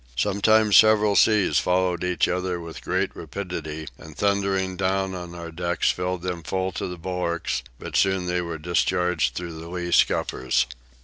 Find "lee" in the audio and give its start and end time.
9.69-9.91